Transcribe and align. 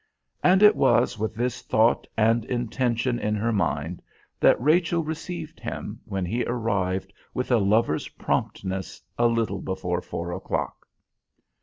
And 0.43 0.63
it 0.63 0.75
was 0.75 1.19
with 1.19 1.35
this 1.35 1.61
thought 1.61 2.07
and 2.17 2.43
intention 2.45 3.19
in 3.19 3.35
her 3.35 3.51
mind 3.53 4.01
that 4.39 4.59
Rachel 4.59 5.03
received 5.03 5.59
him, 5.59 5.99
when 6.05 6.25
he 6.25 6.43
arrived 6.45 7.13
with 7.35 7.51
a 7.51 7.59
lover's 7.59 8.07
promptness 8.07 9.03
a 9.19 9.27
little 9.27 9.61
before 9.61 10.01
four 10.01 10.31
o'clock. 10.31 10.87